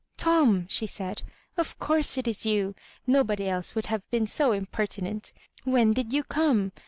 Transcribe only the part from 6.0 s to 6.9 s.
you come?